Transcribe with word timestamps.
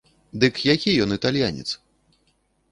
Дык 0.43 0.55
які 0.73 0.95
ён 1.05 1.15
італьянец? 1.17 1.69